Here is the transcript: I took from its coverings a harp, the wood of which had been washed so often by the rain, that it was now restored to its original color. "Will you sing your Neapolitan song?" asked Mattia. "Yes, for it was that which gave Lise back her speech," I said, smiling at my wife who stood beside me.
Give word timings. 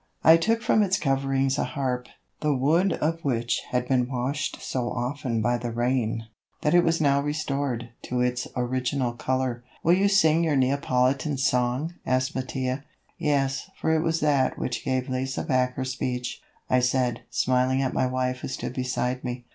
I 0.23 0.35
took 0.35 0.63
from 0.63 0.81
its 0.81 0.97
coverings 0.97 1.59
a 1.59 1.63
harp, 1.63 2.07
the 2.39 2.55
wood 2.55 2.93
of 2.93 3.19
which 3.21 3.61
had 3.69 3.87
been 3.87 4.09
washed 4.09 4.59
so 4.59 4.89
often 4.89 5.43
by 5.43 5.59
the 5.59 5.69
rain, 5.71 6.25
that 6.61 6.73
it 6.73 6.83
was 6.83 6.99
now 6.99 7.21
restored 7.21 7.89
to 8.05 8.19
its 8.19 8.47
original 8.55 9.13
color. 9.13 9.63
"Will 9.83 9.93
you 9.93 10.07
sing 10.07 10.43
your 10.43 10.55
Neapolitan 10.55 11.37
song?" 11.37 11.93
asked 12.03 12.33
Mattia. 12.33 12.83
"Yes, 13.19 13.69
for 13.79 13.91
it 13.93 14.01
was 14.01 14.21
that 14.21 14.57
which 14.57 14.83
gave 14.83 15.07
Lise 15.07 15.35
back 15.35 15.75
her 15.75 15.85
speech," 15.85 16.41
I 16.67 16.79
said, 16.79 17.21
smiling 17.29 17.83
at 17.83 17.93
my 17.93 18.07
wife 18.07 18.39
who 18.39 18.47
stood 18.47 18.73
beside 18.73 19.23
me. 19.23 19.45